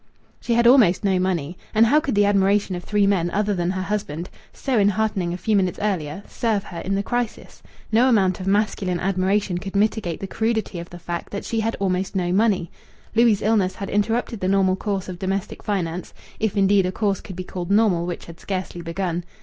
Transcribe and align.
She 0.39 0.55
had 0.55 0.65
almost 0.65 1.03
no 1.03 1.19
money. 1.19 1.59
And 1.75 1.85
how 1.85 1.99
could 1.99 2.15
the 2.15 2.25
admiration 2.25 2.73
of 2.75 2.83
three 2.83 3.05
men 3.05 3.29
other 3.29 3.53
than 3.53 3.69
her 3.69 3.83
husband 3.83 4.31
(so 4.51 4.79
enheartening 4.79 5.31
a 5.31 5.37
few 5.37 5.55
minutes 5.55 5.77
earlier) 5.77 6.23
serve 6.27 6.63
her 6.63 6.79
in 6.79 6.95
the 6.95 7.03
crisis? 7.03 7.61
No 7.91 8.09
amount 8.09 8.39
of 8.39 8.47
masculine 8.47 8.99
admiration 8.99 9.59
could 9.59 9.75
mitigate 9.75 10.19
the 10.19 10.25
crudity 10.25 10.79
of 10.79 10.89
the 10.89 10.97
fact 10.97 11.29
that 11.31 11.45
she 11.45 11.59
had 11.59 11.75
almost 11.79 12.15
no 12.15 12.31
money. 12.33 12.71
Louis' 13.13 13.43
illness 13.43 13.75
had 13.75 13.91
interrupted 13.91 14.39
the 14.39 14.47
normal 14.47 14.75
course 14.75 15.07
of 15.07 15.19
domestic 15.19 15.61
finance 15.61 16.15
if, 16.39 16.57
indeed, 16.57 16.87
a 16.87 16.91
course 16.91 17.21
could 17.21 17.35
be 17.35 17.43
called 17.43 17.69
normal 17.69 18.07
which 18.07 18.25
had 18.25 18.39
scarcely 18.39 18.81
begun. 18.81 19.23